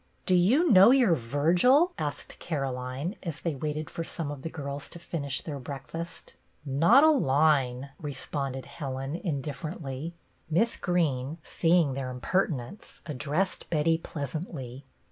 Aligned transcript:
"Do 0.25 0.33
you 0.33 0.71
know 0.71 0.89
your 0.89 1.13
Virgil?" 1.13 1.93
ask 1.99 2.39
Caro 2.39 2.71
line, 2.71 3.17
as 3.21 3.41
they 3.41 3.53
waited 3.53 3.87
for 3.87 4.03
some 4.03 4.31
of 4.31 4.41
the 4.41 4.49
girls 4.49 4.89
to 4.89 4.97
finish 4.97 5.41
their 5.41 5.59
breakfast." 5.59 6.33
Not 6.65 7.03
a 7.03 7.11
line," 7.11 7.91
responded 7.99 8.65
Helen, 8.65 9.13
indiffer 9.13 9.75
ently. 9.77 10.13
BETTY 10.15 10.15
BAIRD 10.17 10.57
58 10.57 10.59
Miss 10.59 10.77
Greene, 10.77 11.37
seeing 11.43 11.93
their 11.93 12.09
impertinence, 12.09 13.01
addressed 13.05 13.69
Betty 13.69 13.99
pleasantly. 13.99 14.85